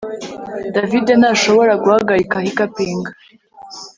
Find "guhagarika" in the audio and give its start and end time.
1.83-2.37